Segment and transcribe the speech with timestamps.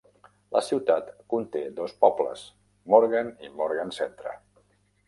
[0.55, 2.47] La ciutat conté dos pobles:
[2.95, 4.39] Morgan i Morgan Centre.